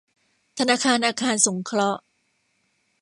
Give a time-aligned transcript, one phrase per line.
[0.57, 2.01] ธนาคารอาคารสงเคราะห์